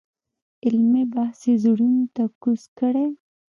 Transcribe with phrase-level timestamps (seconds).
[0.65, 3.07] علمي بحث یې زړونو ته کوز کړی.